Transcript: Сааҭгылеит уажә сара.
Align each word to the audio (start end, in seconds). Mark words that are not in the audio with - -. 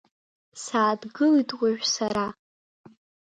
Сааҭгылеит 0.63 1.49
уажә 1.59 1.85
сара. 1.95 2.27